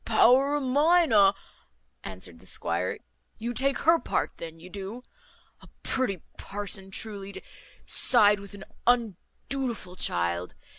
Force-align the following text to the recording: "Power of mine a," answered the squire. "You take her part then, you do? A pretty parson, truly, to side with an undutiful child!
"Power 0.03 0.55
of 0.55 0.63
mine 0.63 1.11
a," 1.11 1.35
answered 2.03 2.39
the 2.39 2.47
squire. 2.47 2.97
"You 3.37 3.53
take 3.53 3.77
her 3.81 3.99
part 3.99 4.31
then, 4.37 4.59
you 4.59 4.67
do? 4.67 5.03
A 5.61 5.67
pretty 5.83 6.23
parson, 6.39 6.89
truly, 6.89 7.33
to 7.33 7.41
side 7.85 8.39
with 8.39 8.55
an 8.55 8.63
undutiful 8.87 9.95
child! 9.95 10.55